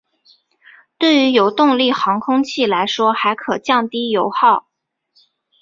[0.97, 4.65] 对于有动力航空器来说还可降低油耗。